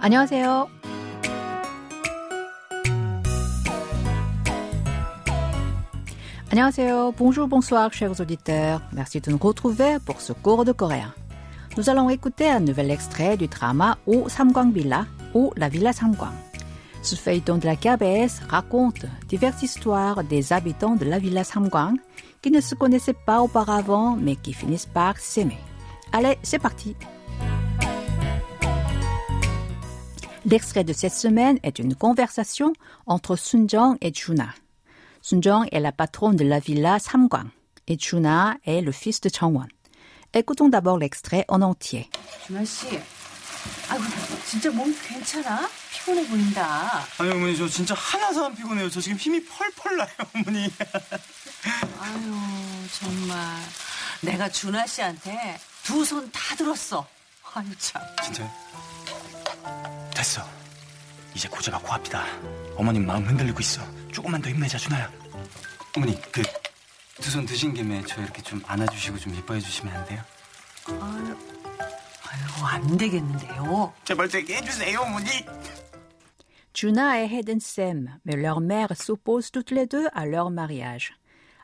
안녕하세요. 0.00 0.68
안녕하세요. 6.50 7.12
Bonjour, 7.18 7.48
bonsoir, 7.48 7.92
chers 7.92 8.20
auditeurs. 8.20 8.80
Merci 8.92 9.20
de 9.20 9.30
nous 9.30 9.38
retrouver 9.38 9.98
pour 10.06 10.20
ce 10.20 10.32
cours 10.32 10.64
de 10.64 10.72
coréen. 10.72 11.12
Nous 11.76 11.90
allons 11.90 12.08
écouter 12.08 12.48
un 12.48 12.60
nouvel 12.60 12.90
extrait 12.90 13.36
du 13.36 13.48
drama 13.48 13.98
Au 14.06 14.28
Samgwang 14.28 14.72
Villa 14.72 15.06
ou 15.34 15.52
La 15.56 15.68
Villa 15.68 15.92
Samgwang. 15.92 16.32
Ce 17.02 17.14
feuilleton 17.14 17.58
de 17.58 17.66
la 17.66 17.76
KBS 17.76 18.40
raconte 18.48 19.04
diverses 19.28 19.62
histoires 19.62 20.24
des 20.24 20.52
habitants 20.52 20.96
de 20.96 21.04
la 21.04 21.18
Villa 21.18 21.44
Samgwang 21.44 21.96
qui 22.40 22.50
ne 22.50 22.60
se 22.60 22.74
connaissaient 22.74 23.12
pas 23.12 23.42
auparavant 23.42 24.16
mais 24.16 24.36
qui 24.36 24.52
finissent 24.52 24.86
par 24.86 25.18
s'aimer. 25.18 25.58
Allez, 26.12 26.38
c'est 26.42 26.58
parti. 26.58 26.96
L'extrait 30.44 30.84
de 30.84 30.92
cette 30.92 31.12
semaine 31.14 31.58
est 31.62 31.78
une 31.78 31.94
conversation 31.94 32.72
entre 33.06 33.36
Sunjong 33.36 33.96
et 34.00 34.12
Juna. 34.14 34.54
Sunjong 35.22 35.66
est 35.72 35.80
la 35.80 35.92
patronne 35.92 36.36
de 36.36 36.44
la 36.44 36.60
villa 36.60 36.98
Samgwang 36.98 37.48
et 37.88 37.98
Juna 37.98 38.56
est 38.64 38.80
le 38.80 38.92
fils 38.92 39.20
de 39.20 39.28
Changwon. 39.28 39.66
Écoutons 40.34 40.68
d'abord 40.68 40.98
l'extrait 40.98 41.44
en 41.48 41.62
entier. 41.62 42.08
준아 42.46 42.64
씨, 42.64 42.86
아이고 43.90 44.04
진짜 44.46 44.70
몸 44.70 44.94
괜찮아? 45.08 45.68
피곤해 45.92 46.26
보인다. 46.28 47.04
아니 47.18 47.30
어머니 47.30 47.56
저 47.56 47.66
진짜 47.68 47.94
하나도 47.94 48.44
안 48.46 48.54
피곤해요. 48.54 48.88
저 48.90 49.00
지금 49.00 49.16
힘이 49.18 49.42
펄펄 49.44 49.96
나요 49.96 50.08
어머니. 50.34 50.70
아유 52.00 52.34
정말 53.00 53.38
내가 54.20 54.48
준아 54.48 54.86
씨한테 54.86 55.58
두 55.84 56.04
손 56.04 56.30
다 56.30 56.54
들었어. 56.56 57.06
아유 57.54 57.66
참. 57.78 58.02
진짜요? 58.22 58.50
됐어. 60.21 60.43
이제 61.33 61.49
고제가 61.49 61.79
코앞이다. 61.79 62.23
어머님 62.75 63.07
마음 63.07 63.25
흔들리고 63.25 63.59
있어. 63.59 63.81
조금만 64.11 64.39
더 64.39 64.49
힘내자 64.51 64.77
준아야. 64.77 65.11
어머니 65.97 66.19
그 66.31 66.43
두 67.21 67.29
손 67.29 67.45
드신 67.45 67.73
김에 67.73 68.01
저 68.07 68.21
이렇게 68.21 68.41
좀 68.41 68.61
안아주시고 68.67 69.17
좀 69.19 69.33
이뻐해 69.35 69.59
주시면 69.59 69.95
안 69.95 70.05
돼요? 70.05 70.21
아유, 70.87 71.37
아유 72.27 72.65
안 72.65 72.97
되겠는데요. 72.97 73.93
제발 74.05 74.27
되게 74.27 74.57
해주세요 74.57 74.99
어머니. 75.01 75.29
Juna 76.73 77.19
et 77.21 77.27
Hayden 77.27 77.59
s'aiment, 77.59 78.09
mais 78.25 78.35
leurs 78.37 78.61
mères 78.61 78.95
s'opposent 78.95 79.51
toutes 79.51 79.71
les 79.71 79.85
deux 79.87 80.07
à 80.13 80.25
leur 80.25 80.49
mariage. 80.51 81.13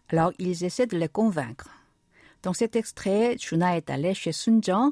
Alors 0.10 0.32
ils 0.40 0.64
essaient 0.64 0.88
de 0.88 0.98
les 0.98 1.10
convaincre. 1.10 1.70
Dans 2.44 2.54
cet 2.54 2.76
extrait, 2.76 3.36
Juna 3.40 3.78
est 3.78 3.90
allée 3.90 4.14
chez 4.16 4.32
Sunjang 4.32 4.92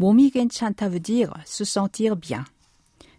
몸이 0.00 0.30
괜찮다 0.30 0.88
veut 0.88 1.02
dire 1.02 1.30
se 1.44 1.62
sentir 1.66 2.16
bien. 2.16 2.42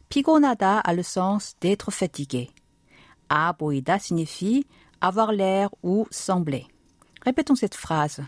피곤하다 0.09 0.81
a 0.83 0.93
le 0.93 1.03
sens 1.03 1.53
d'être 1.59 1.91
fatigué. 1.91 2.50
A 3.29 3.53
보이다 3.53 4.00
signifie 4.00 4.66
avoir 5.00 5.31
l'air 5.31 5.69
ou 5.83 6.07
sembler. 6.09 6.66
Répétons 7.23 7.56
cette 7.56 7.75
phrase. 7.75 8.23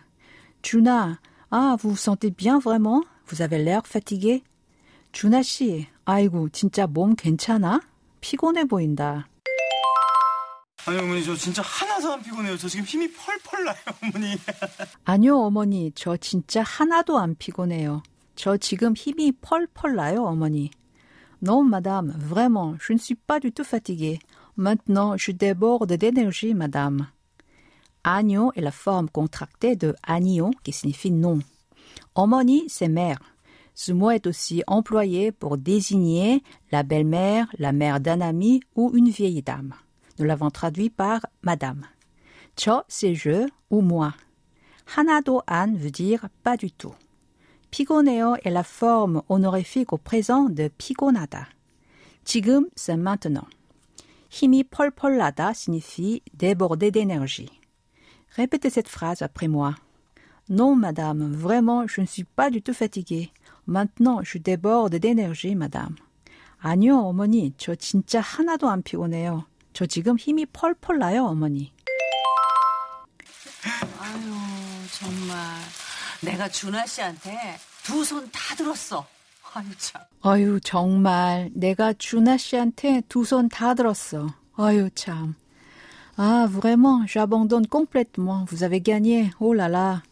Juna, 0.61 1.17
ah, 1.50 1.75
vous 1.79 1.89
vous 1.89 1.97
sentez 1.97 2.29
bien 2.29 2.59
vraiment? 2.59 3.03
Vous 3.25 3.41
avez 3.41 3.57
l'air 3.57 3.88
fatigué? 3.88 4.44
준아 5.13 5.41
씨, 5.41 5.88
아이고, 6.05 6.49
진짜 6.49 6.85
몸 6.85 7.16
괜찮아? 7.16 7.81
피곤해 8.22 8.66
보인다. 8.66 9.28
아니 10.85 10.99
어머니 10.99 11.23
저 11.23 11.35
진짜 11.35 11.63
하나도 11.63 12.13
안 12.13 12.22
피곤해요. 12.22 12.57
저 12.57 12.67
지금 12.67 12.85
힘이 12.85 13.11
펄펄 13.13 13.63
나요 13.63 13.75
어머니. 14.03 14.35
아니요, 15.05 15.39
어머니. 15.39 15.91
저 15.95 16.17
진짜 16.17 16.61
하나도 16.61 17.17
안 17.17 17.33
피곤해요. 17.35 18.03
저 18.34 18.56
지금 18.56 18.94
힘이 18.94 19.32
펄펄 19.32 19.97
나요, 19.97 20.25
어머니. 20.25 20.70
Non, 21.41 21.64
madame, 21.64 22.12
vraiment, 22.16 22.76
je 22.81 22.92
ne 22.92 22.98
suis 22.98 23.14
pas 23.14 23.38
du 23.38 23.53
tout 23.53 23.64
fatiguée. 23.64 24.19
Maintenant, 24.56 25.16
je 25.16 25.31
déborde 25.32 25.92
d'énergie, 25.92 26.54
madame. 26.54 27.09
Agno 28.03 28.53
est 28.56 28.60
la 28.60 28.72
forme 28.72 29.09
contractée 29.09 29.76
de 29.76 29.94
agnon, 30.03 30.50
qui 30.64 30.72
signifie 30.72 31.12
non. 31.12 31.38
Omoni, 32.14 32.64
c'est 32.69 32.88
mère. 32.88 33.19
Ce 33.75 33.92
mot 33.92 34.10
est 34.10 34.26
aussi 34.26 34.64
employé 34.66 35.31
pour 35.31 35.56
désigner 35.56 36.42
la 36.72 36.82
belle-mère, 36.82 37.47
la 37.59 37.72
mère 37.72 38.00
d'un 38.00 38.20
ami 38.20 38.60
ou 38.75 38.91
une 38.94 39.09
vieille 39.09 39.42
dame. 39.42 39.75
Nous 40.19 40.25
l'avons 40.25 40.50
traduit 40.50 40.91
par 40.91 41.25
madame. 41.42 41.86
Cho, 42.56 42.82
c'est 42.88 43.14
je 43.14 43.48
ou 43.70 43.81
moi. 43.81 44.14
Hanado 44.97 45.42
an 45.47 45.72
veut 45.75 45.92
dire 45.92 46.28
pas 46.42 46.56
du 46.56 46.72
tout. 46.72 46.94
피곤해요 47.72 48.36
est 48.44 48.50
la 48.50 48.62
forme 48.62 49.22
honorifique 49.28 49.92
au 49.92 49.98
présent 49.98 50.48
de 50.48 50.69
피곤하다. 50.78 51.48
지금, 52.25 52.69
c'est 52.76 52.97
maintenant. 52.97 53.47
힘이 54.31 54.64
펄펄 54.64 55.16
나다 55.16 55.53
signifie 55.53 56.22
déborder 56.34 56.91
d'énergie. 56.91 57.50
Répétez 58.36 58.70
cette 58.70 58.88
phrase 58.88 59.22
après 59.22 59.48
moi. 59.48 59.75
Non, 60.50 60.76
madame, 60.76 61.32
vraiment, 61.32 61.86
je 61.86 62.00
ne 62.00 62.06
suis 62.06 62.25
pas 62.25 62.50
du 62.50 62.62
tout 62.62 62.75
fatiguée. 62.75 63.32
Maintenant, 63.66 64.22
je 64.22 64.38
déborde 64.38 64.97
d'énergie, 64.97 65.54
madame. 65.54 65.97
아니요, 66.60 66.98
어머니, 66.98 67.53
저 67.56 67.75
진짜 67.75 68.20
하나도 68.20 68.69
안 68.69 68.82
피곤해요. 68.82 69.44
저 69.72 69.86
지금 69.86 70.16
힘이 70.16 70.47
펄펄 70.47 70.98
나요, 70.98 71.25
어머니. 71.25 71.72
아유 74.00 74.34
정말 74.98 75.36
내가 76.22 76.48
준아 76.48 76.86
씨한테 76.86 77.59
두 77.84 78.03
손 78.04 78.28
다 78.31 78.54
들었어. 78.56 79.06
아유 79.54 79.66
참. 79.78 80.03
아유, 80.22 80.60
정말 80.62 81.50
내가 81.54 81.92
준아 81.94 82.36
씨한테 82.36 83.03
두 83.09 83.22
손 83.25 83.48
다 83.48 83.75
들었어. 83.75 84.26
아유, 84.56 84.91
참. 84.94 85.34
Ah, 86.20 86.47
vraiment, 86.50 87.06
j'abandonne 87.06 87.69
complètement. 87.69 88.44
Vous 88.50 88.64
avez 88.64 88.81
gagné. 88.82 89.31
Oh 89.38 89.54
là 89.54 89.69
là. 89.69 90.03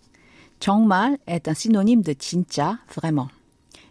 정말 0.61 1.19
est 1.27 1.49
un 1.49 1.55
synonyme 1.55 2.03
de 2.03 2.13
진짜, 2.15 2.79
vraiment. 2.95 3.29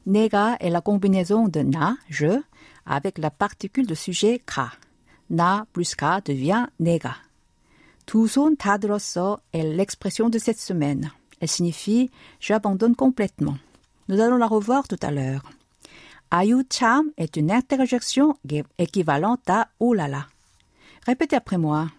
내가 0.08 0.58
est 0.62 0.70
la 0.70 0.82
combinaison 0.82 1.48
de 1.50 1.62
na, 1.62 1.98
je, 2.10 2.42
avec 2.86 3.18
la 3.18 3.30
particule 3.32 3.86
de 3.86 3.96
sujet 3.96 4.40
가. 4.46 4.72
na 5.30 5.66
plus 5.74 5.96
가 5.96 6.22
devient 6.22 6.68
내가. 6.80 7.18
두 8.06 8.28
손 8.30 8.56
다 8.56 8.78
들었어 8.78 9.40
est 9.54 9.64
l'expression 9.64 10.30
de 10.30 10.38
cette 10.40 10.60
semaine. 10.60 11.12
Elle 11.40 11.48
signifie 11.48 12.10
j'abandonne 12.40 12.96
complètement. 12.96 13.58
Nous 14.08 14.22
allons 14.22 14.38
la 14.38 14.48
revoir 14.48 14.88
tout 14.88 15.00
à 15.02 15.12
l'heure. 15.12 15.44
아유 16.32 16.64
참 16.70 17.12
est 17.18 17.38
une 17.38 17.52
interjection 17.52 18.38
équivalente 18.78 19.50
à 19.50 19.68
oh 19.80 19.94
là 19.94 20.08
là. 20.08 20.28
Répétez 21.06 21.36
après 21.36 21.58
moi. 21.58 21.90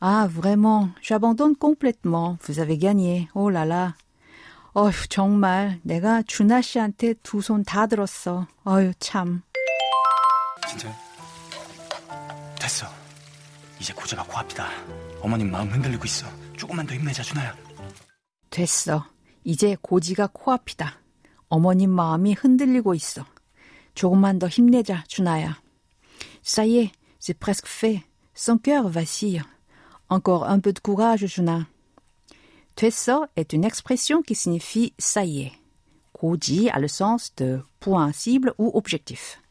Ah, 0.00 0.28
vraiment, 0.30 0.90
j'abandonne 1.00 1.56
complètement. 1.56 2.38
Vous 2.46 2.60
avez 2.60 2.76
gagné. 2.78 3.28
Oh 3.34 3.48
là 3.50 3.64
là. 3.64 3.94
어휴, 4.74 5.08
정말 5.08 5.80
내가 5.84 6.22
준아 6.22 6.60
씨한테 6.60 7.14
두 7.22 7.40
손 7.40 7.64
다 7.64 7.86
들었어. 7.86 8.46
어휴, 8.66 8.92
참. 9.00 9.40
진짜요? 10.68 10.94
됐어. 12.60 12.86
이제 13.80 13.94
고제가 13.94 14.22
코앞이다. 14.24 14.68
어머님 15.22 15.50
마음 15.50 15.68
흔들리고 15.70 16.04
있어. 16.04 16.26
조금만 16.58 16.86
더 16.86 16.94
힘내자 16.94 17.22
준아야. 17.22 17.54
됐어. 18.50 19.04
이제 19.44 19.76
고지가 19.82 20.28
코앞이다. 20.32 20.98
어머님 21.48 21.90
마음이 21.90 22.32
흔들리고 22.32 22.94
있어. 22.94 23.24
조금만 23.94 24.38
더 24.38 24.48
힘내자, 24.48 25.04
준아야. 25.08 25.60
Ça 26.42 26.64
y 26.64 26.78
est, 26.78 26.92
c'est 27.20 27.38
presque 27.38 27.66
fait. 27.66 28.02
Son 28.34 28.58
cœur 28.58 28.88
vacille. 28.88 29.42
Encore 30.08 30.44
un 30.48 30.60
peu 30.60 30.72
de 30.72 30.80
courage, 30.80 31.26
Juna. 31.26 31.66
됐어 32.76 33.26
est 33.36 33.52
une 33.52 33.64
expression 33.64 34.22
qui 34.22 34.34
signifie 34.34 34.94
ça 34.98 35.24
y 35.24 35.42
est. 35.42 35.52
고지 36.12 36.70
a 36.70 36.78
le 36.78 36.88
sens 36.88 37.34
de 37.36 37.60
point 37.80 38.12
cible 38.12 38.54
ou 38.58 38.70
objectif. 38.74 39.42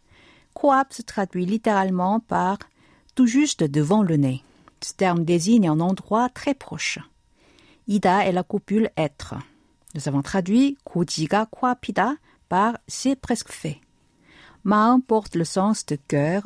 Coap 0.55 0.93
se 0.93 1.03
traduit 1.03 1.45
littéralement 1.45 2.19
par 2.19 2.57
tout 3.13 3.27
juste 3.27 3.63
devant 3.63 4.01
le 4.01 4.17
nez. 4.17 4.43
Ce 4.81 4.93
terme 4.93 5.25
désigne 5.25 5.67
un 5.67 5.79
endroit 5.79 6.29
très 6.29 6.55
proche. 6.55 6.99
Ida 7.90 8.24
est 8.24 8.30
la 8.30 8.44
coupule 8.44 8.88
être. 8.96 9.34
Nous 9.96 10.06
avons 10.06 10.22
traduit 10.22 10.78
Kojiga 10.84 11.46
Kwapida 11.46 12.14
par 12.48 12.78
c'est 12.86 13.16
presque 13.16 13.50
fait. 13.50 13.80
Maum 14.62 15.02
porte 15.02 15.34
le 15.34 15.44
sens 15.44 15.84
de 15.86 15.96
cœur 15.96 16.44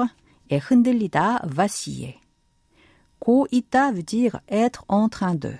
et 0.49 0.59
Hundelida 0.71 1.43
vaciller. 1.45 2.19
Ko 3.21 3.47
ita 3.53 3.93
veut 3.93 4.03
dire 4.03 4.41
être 4.49 4.87
en 4.89 5.11
train 5.11 5.35
de. 5.35 5.53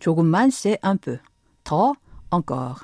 Joguman 0.00 0.50
c'est 0.50 0.80
un 0.82 0.96
peu. 0.96 1.18
Trop 1.62 1.94
encore. 2.32 2.82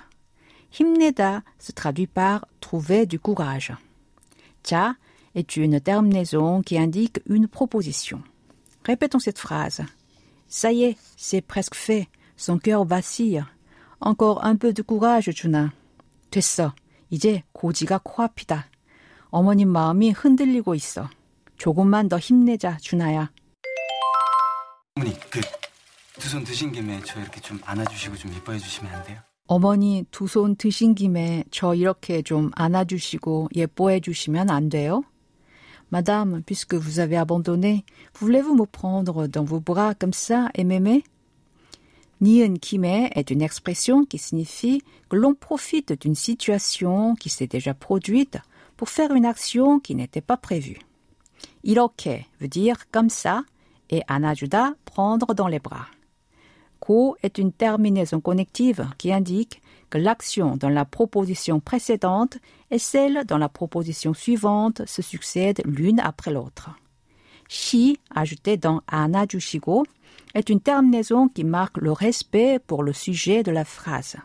Himneda 0.79 1.43
se 1.59 1.73
traduit 1.73 2.07
par 2.07 2.47
trouver 2.61 3.05
du 3.05 3.19
courage. 3.19 3.73
Cha 4.65 4.95
est 5.35 5.57
une 5.57 5.81
terminaison 5.81 6.63
qui 6.63 6.79
indique 6.79 7.21
une 7.27 7.49
proposition. 7.49 8.23
Répétons 8.85 9.19
cette 9.19 9.41
phrase. 9.41 9.83
Ça 10.53 10.71
y 10.71 10.85
est, 10.85 10.97
c'est 11.17 11.41
presque 11.41 11.75
fait. 11.75 12.09
Son 12.37 12.59
cœur 12.59 12.85
vacille. 12.85 13.43
Encore 14.01 14.45
un 14.45 14.57
peu 14.57 14.75
de 14.75 14.83
courage, 14.83 15.33
준아. 15.33 15.73
됐어. 16.31 16.75
이제 17.11 17.43
고지가 17.53 18.01
코앞이다. 18.05 18.67
어머님 19.31 19.71
마음이 19.71 20.11
흔들리고 20.11 20.75
있어. 20.75 21.09
조금만 21.57 22.09
더 22.11 22.19
힘내자, 22.19 22.77
준아야. 22.83 23.31
어머니 24.97 25.19
그 25.31 25.41
두 26.21 26.29
손 26.29 26.45
드신 26.45 26.71
김에 26.73 27.01
저 27.07 27.19
이렇게 27.21 27.41
좀 27.41 27.59
안아주시고 27.65 28.17
좀 28.17 28.33
이뻐해 28.35 28.59
주시면 28.59 28.93
안 28.95 29.03
돼요? 29.05 29.19
어머니 29.47 30.05
두 30.11 30.27
손 30.29 30.57
드신 30.57 30.95
김에 30.95 31.45
저 31.51 31.75
이렇게 31.75 32.21
좀 32.23 32.51
안아주시고 32.55 33.49
예뻐해 33.57 34.01
주시면 34.01 34.51
안 34.51 34.69
돼요? 34.69 35.03
Madame, 35.93 36.43
puisque 36.43 36.75
vous 36.75 37.01
avez 37.01 37.19
abandonné, 37.19 37.85
voulez-vous 38.19 38.57
me 38.57 38.65
prendre 38.65 39.27
dans 39.27 39.45
vos 39.45 39.61
bras 39.61 39.95
comme 39.95 40.15
ça 40.15 40.49
et 40.55 40.65
m'aimer? 40.65 41.05
Nien 42.23 42.55
Kimé 42.55 43.11
est 43.15 43.31
une 43.31 43.43
expression 43.43 44.07
qui 44.07 44.17
signifie 44.17 44.83
que 45.11 45.17
l'on 45.17 45.35
profite 45.35 46.01
d'une 46.01 46.15
situation 46.15 47.15
qui 47.15 47.29
s'est 47.29 47.47
déjà 47.47 47.75
produite 47.75 48.39
pour 48.79 48.89
faire 48.89 49.13
une 49.13 49.27
action 49.27 49.81
qui 49.81 49.95
n'était 49.95 50.23
pas 50.23 50.39
prévue. 50.39 50.79
Iroke 51.63 52.25
veut 52.41 52.49
dire 52.49 52.91
comme 52.91 53.11
ça 53.11 53.43
et 53.91 54.03
anajuda 54.09 54.75
prendre 54.87 55.35
dans 55.35 55.49
les 55.49 55.59
bras. 55.59 55.89
Ko 56.81 57.17
est 57.23 57.37
une 57.37 57.53
terminaison 57.53 58.21
connective 58.21 58.89
qui 58.97 59.13
indique 59.13 59.63
que 59.91 59.99
l'action 59.99 60.57
dans 60.57 60.71
la 60.71 60.87
proposition 60.87 61.61
précédente 61.61 62.39
et 62.73 62.79
celles 62.79 63.25
dans 63.27 63.39
la 63.39 63.51
proposition 63.51 64.15
suivante 64.15 64.83
se 64.87 65.03
succèdent 65.03 65.61
l'une 65.67 66.01
après 66.01 66.33
l'autre. 66.33 66.71
Shi, 67.47 67.99
ajouté 68.15 68.57
dans 68.57 68.81
anajushigo, 68.89 69.85
est 70.35 70.49
une 70.49 70.61
terminaison 70.61 71.29
qui 71.29 71.45
marque 71.45 71.77
le 71.77 71.93
respect 71.93 72.59
pour 72.59 72.83
le 72.83 72.95
sujet 72.95 73.43
de 73.43 73.53
la 73.53 73.67
phrase. 73.67 74.17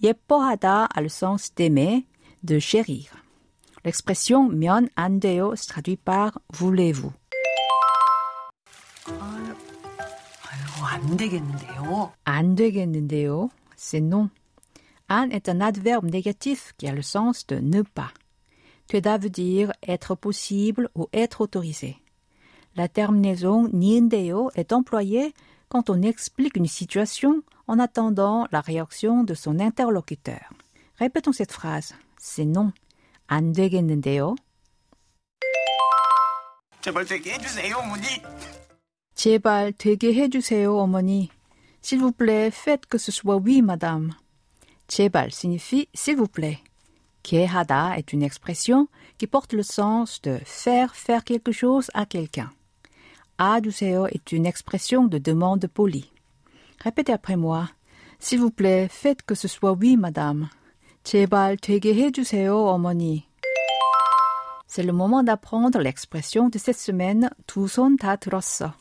Yeppohada 0.00 0.86
a 0.86 1.02
le 1.02 1.10
sens 1.10 1.54
d'aimer, 1.54 2.06
de 2.42 2.58
chérir. 2.58 3.12
L'expression 3.84 4.48
mion 4.48 4.88
andeo 4.96 5.54
se 5.54 5.66
traduit 5.66 5.98
par 5.98 6.40
voulez-vous. 6.54 7.12
Ah, 12.24 12.38
andeo, 12.38 13.50
c'est 13.76 14.00
non. 14.00 14.30
안 15.11 15.31
est 15.31 15.49
un 15.49 15.61
adverbe 15.61 16.09
négatif 16.09 16.73
qui 16.77 16.87
a 16.87 16.93
le 16.93 17.01
sens 17.01 17.45
de 17.47 17.59
ne 17.59 17.81
pas. 17.81 18.11
되다 18.87 19.17
veut 19.17 19.29
dire 19.29 19.71
être 19.87 20.15
possible 20.15 20.89
ou 20.95 21.07
être 21.13 21.41
autorisé. 21.41 21.97
La 22.75 22.87
terminaison 22.87 23.69
니은데요 23.73 24.51
est 24.55 24.71
employée 24.71 25.33
quand 25.69 25.89
on 25.89 26.01
explique 26.01 26.57
une 26.57 26.67
situation 26.67 27.41
en 27.67 27.79
attendant 27.79 28.47
la 28.51 28.61
réaction 28.61 29.23
de 29.23 29.33
son 29.33 29.59
interlocuteur. 29.59 30.53
Répétons 30.97 31.33
cette 31.33 31.51
phrase. 31.51 31.93
C'est 32.17 32.45
non. 32.45 32.71
안 33.27 33.51
되겠는데요. 33.51 34.35
제발 36.81 37.05
되게 37.05 37.33
해주세요 37.33 37.75
어머니 37.77 38.05
제발 39.17 39.73
되게 39.73 40.13
해주세요, 40.13 40.77
어머니. 40.77 41.29
S'il 41.81 41.99
vous 41.99 42.11
plaît, 42.11 42.51
faites 42.51 42.85
que 42.85 42.99
ce 42.99 43.11
soit 43.11 43.35
oui, 43.35 43.63
madame. 43.63 44.13
제발 44.91 45.31
signifie 45.31 45.87
s'il 45.93 46.17
vous 46.17 46.27
plaît. 46.27 46.59
개하다 47.23 47.97
est 47.97 48.13
une 48.13 48.23
expression 48.23 48.87
qui 49.17 49.27
porte 49.27 49.53
le 49.53 49.63
sens 49.63 50.21
de 50.21 50.39
faire 50.45 50.95
faire 50.95 51.23
quelque 51.23 51.51
chose 51.51 51.91
à 51.93 52.05
quelqu'un. 52.05 52.51
아주세요 53.37 54.07
est 54.07 54.31
une 54.31 54.45
expression 54.45 55.05
de 55.05 55.17
demande 55.17 55.67
polie. 55.67 56.11
Répétez 56.79 57.13
après 57.13 57.35
moi. 57.35 57.69
S'il 58.19 58.39
vous 58.39 58.51
plaît, 58.51 58.87
faites 58.89 59.23
que 59.23 59.35
ce 59.35 59.47
soit 59.47 59.73
oui, 59.73 59.97
madame. 59.97 60.49
제발 61.03 61.57
되게 61.57 61.93
해주세요, 61.93 62.65
어머니. 62.67 63.23
C'est 64.67 64.83
le 64.83 64.91
moment 64.91 65.23
d'apprendre 65.23 65.79
l'expression 65.79 66.49
de 66.49 66.57
cette 66.57 66.77
semaine 66.77 67.29
두 67.47 67.67
손 67.67 67.97
다 67.97 68.17
들었어. 68.17 68.73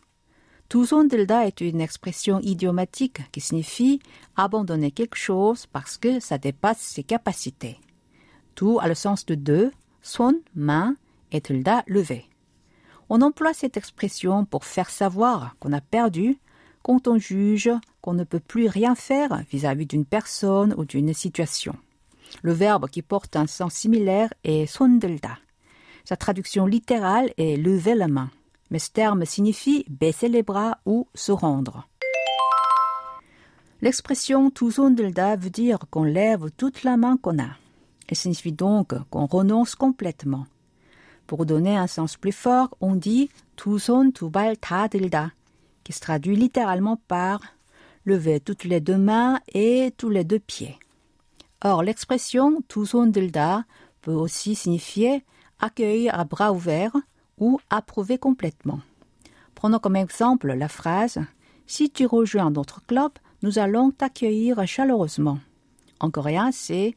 두 0.71 0.85
손 0.85 1.09
들다 1.09 1.47
est 1.47 1.61
une 1.61 1.81
expression 1.81 2.41
idiomatique 2.41 3.31
qui 3.31 3.41
signifie 3.41 4.01
abandonner 4.35 4.91
quelque 4.91 5.17
chose 5.17 5.67
parce 5.67 5.97
que 5.97 6.19
ça 6.19 6.39
dépasse 6.39 6.81
ses 6.81 7.05
capacités. 7.05 7.79
두 8.57 8.79
a 8.81 8.89
le 8.89 8.95
sens 8.95 9.27
de 9.27 9.37
deux, 9.37 9.71
손, 10.03 10.41
main, 10.57 10.97
et 11.31 11.41
들다, 11.41 11.85
lever. 11.87 12.25
On 13.09 13.23
emploie 13.23 13.55
cette 13.55 13.77
expression 13.77 14.45
pour 14.45 14.65
faire 14.65 14.91
savoir 14.91 15.55
qu'on 15.61 15.73
a 15.73 15.81
perdu 15.81 16.37
quand 16.83 17.07
on 17.07 17.19
juge 17.19 17.71
qu'on 18.01 18.15
ne 18.15 18.25
peut 18.25 18.41
plus 18.41 18.67
rien 18.67 18.97
faire 18.97 19.43
vis-à-vis 19.51 19.87
d'une 19.87 20.05
personne 20.05 20.75
ou 20.77 20.85
d'une 20.85 21.15
situation. 21.15 21.77
Le 22.43 22.53
verbe 22.53 22.89
qui 22.89 23.03
porte 23.03 23.37
un 23.37 23.47
sens 23.47 23.75
similaire 23.75 24.33
est 24.43 24.67
손들다. 24.67 25.39
Sa 26.05 26.17
traduction 26.17 26.67
littérale 26.67 27.33
est 27.37 27.57
lever 27.57 27.97
la 27.97 28.07
main, 28.07 28.31
mais 28.72 28.80
ce 28.80 28.90
terme 28.90 29.26
signifie 29.26 29.86
baisser 29.90 30.30
les 30.30 30.42
bras 30.42 30.80
ou 30.86 31.08
se 31.14 31.32
rendre. 31.32 31.88
L'expression 33.82 34.50
Tuzondelda 34.50 35.36
veut 35.36 35.50
dire 35.50 35.80
qu'on 35.90 36.04
lève 36.04 36.50
toute 36.56 36.84
la 36.84 36.98
main 36.98 37.18
qu'on 37.18 37.40
a. 37.40 37.50
Elle 38.08 38.18
signifie 38.18 38.52
donc 38.52 38.94
qu'on 39.10 39.26
renonce 39.26 39.76
complètement. 39.76 40.46
Pour 41.28 41.46
donner 41.46 41.78
un 41.78 41.88
sens 41.88 42.18
plus 42.18 42.32
fort, 42.32 42.76
on 42.82 42.96
dit 42.96 43.30
Tuzon 43.56 44.12
Tubal 44.12 44.58
qui 45.84 45.94
se 45.94 46.00
traduit 46.00 46.36
littéralement 46.36 46.98
par 47.08 47.40
lever 48.06 48.40
toutes 48.40 48.64
les 48.64 48.80
deux 48.80 48.98
mains 48.98 49.40
et 49.54 49.94
tous 49.98 50.10
les 50.10 50.24
deux 50.24 50.40
pieds. 50.40 50.78
Or, 51.64 51.84
l'expression 51.84 52.62
Tuzondelda 52.68 53.66
peut 54.02 54.14
aussi 54.14 54.56
signifier 54.56 55.24
accueillir 55.60 56.14
à 56.20 56.24
bras 56.24 56.52
ouverts 56.52 56.96
ou 57.41 57.59
approuver 57.71 58.19
complètement. 58.19 58.81
Prenons 59.55 59.79
comme 59.79 59.97
exemple 59.97 60.53
la 60.53 60.69
phrase 60.69 61.19
Si 61.67 61.91
tu 61.91 62.07
rejoins 62.07 62.51
notre 62.51 62.85
club, 62.87 63.13
nous 63.43 63.59
allons 63.59 63.91
t'accueillir 63.91 64.67
chaleureusement. 64.67 65.39
En 65.99 66.11
coréen, 66.11 66.53
c'est 66.53 66.95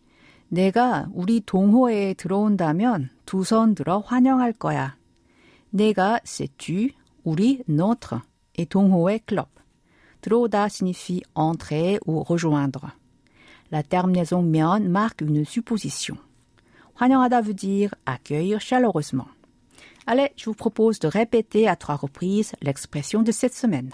내가 0.52 1.08
우리 1.14 1.42
동호회에 1.42 2.16
들어온다면 2.16 3.10
두 3.26 3.44
손 3.44 3.76
들어 3.76 4.00
환영할 4.00 4.54
거야. 4.54 4.98
내가 5.72 6.20
c'est 6.24 6.50
tu, 6.58 6.92
우리 7.24 7.64
notre 7.68 8.22
et 8.56 8.66
동호회 8.66 9.20
club. 9.28 9.48
들어오다 10.22 10.66
signifie 10.66 11.22
entrer 11.36 12.00
ou 12.06 12.24
rejoindre. 12.24 12.92
La 13.72 13.84
terminaison 13.84 14.42
면 14.42 14.90
marque 14.90 15.22
une 15.22 15.46
supposition. 15.46 16.18
환영하다 16.96 17.42
veut 17.42 17.54
dire 17.54 17.96
accueillir 18.06 18.60
chaleureusement. 18.60 19.30
Allez, 20.07 20.31
je 20.37 20.45
vous 20.45 20.55
propose 20.55 20.99
de 20.99 21.09
répéter 21.09 21.67
à 21.67 21.77
trois 21.77 21.97
reprises 21.97 22.53
l'expression 22.61 23.23
de 23.23 23.33
cette 23.33 23.55
semaine. 23.55 23.91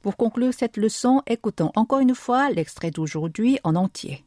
Pour 0.00 0.16
conclure 0.16 0.54
cette 0.54 0.76
leçon, 0.76 1.22
écoutons 1.26 1.72
encore 1.74 1.98
une 1.98 2.14
fois 2.14 2.50
l'extrait 2.50 2.92
d'aujourd'hui 2.92 3.58
en 3.64 3.74
entier. 3.74 4.24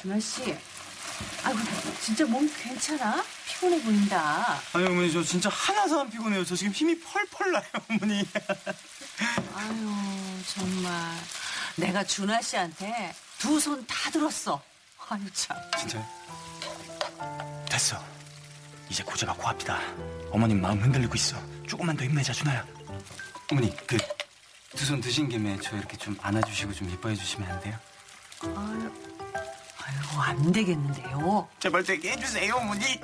준하 0.00 0.18
씨, 0.20 0.56
아이고 1.44 1.58
진짜 2.00 2.24
몸 2.24 2.50
괜찮아? 2.62 3.22
피곤해 3.46 3.82
보인다. 3.82 4.58
아니 4.72 4.86
어머니 4.86 5.12
저 5.12 5.22
진짜 5.22 5.50
하나도 5.50 6.00
안 6.00 6.10
피곤해요 6.10 6.44
저 6.44 6.56
지금 6.56 6.72
힘이 6.72 6.98
펄펄 7.00 7.52
나요 7.52 7.62
어머니 7.90 8.24
아유 9.54 9.96
정말 10.54 11.18
내가 11.76 12.02
준하 12.04 12.40
씨한테 12.40 13.14
두 13.38 13.58
손 13.60 13.84
다 13.86 14.10
들었어. 14.10 14.62
아유 15.10 15.20
참. 15.34 15.56
진짜요? 15.78 16.06
됐어 17.68 18.02
이제 18.88 19.02
고제가 19.02 19.34
코앞이다 19.34 19.78
어머님 20.30 20.60
마음 20.60 20.80
흔들리고 20.80 21.14
있어 21.16 21.36
조금만 21.66 21.96
더 21.96 22.04
힘내자 22.04 22.32
준아야 22.32 22.64
어머니 23.50 23.76
그 23.86 23.96
두 24.76 24.84
손 24.86 25.00
드신 25.00 25.28
김에 25.28 25.58
저 25.60 25.76
이렇게 25.76 25.96
좀 25.96 26.16
안아주시고 26.22 26.72
좀 26.74 26.88
이뻐해 26.90 27.14
주시면 27.16 27.50
안 27.50 27.60
돼요? 27.60 27.76
아 28.42 28.69
유, 29.89 30.21
아유, 30.21 30.29
안 30.29 30.51
되겠는데요. 30.51 31.47
제발 31.59 31.83
되게 31.83 32.11
해주세요, 32.11 32.55
어머니. 32.55 32.99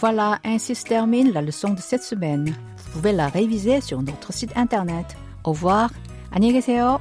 Voilà, 0.00 0.38
ainsi 0.44 0.76
se 0.76 0.84
termine 0.84 1.32
la 1.32 1.42
leçon 1.42 1.70
de 1.74 1.80
cette 1.80 2.04
semaine. 2.04 2.54
Vous 2.76 2.90
pouvez 2.92 3.12
la 3.12 3.28
réviser 3.28 3.80
sur 3.80 4.00
notre 4.00 4.32
site 4.32 4.56
internet. 4.56 5.16
Au 5.42 5.52
revoir. 5.52 5.90
안녕히 6.30 6.52
계세요. 6.52 7.00